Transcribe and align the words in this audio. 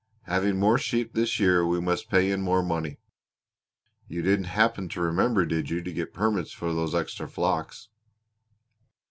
Having 0.23 0.57
more 0.57 0.79
sheep 0.79 1.13
this 1.13 1.39
year 1.39 1.63
we 1.63 1.79
must 1.79 2.09
pay 2.09 2.31
in 2.31 2.41
more 2.41 2.63
money. 2.63 2.97
You 4.07 4.23
didn't 4.23 4.45
happen 4.45 4.89
to 4.89 4.99
remember, 5.01 5.45
did 5.45 5.69
you, 5.69 5.83
to 5.83 5.93
get 5.93 6.11
permits 6.11 6.51
for 6.51 6.73
those 6.73 6.95
extra 6.95 7.27
flocks?" 7.27 7.89